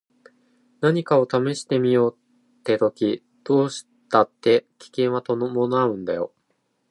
[0.79, 2.17] 何かを試してみよう
[2.59, 5.49] って時どうしたって危険は伴
[5.85, 6.33] うんだよ。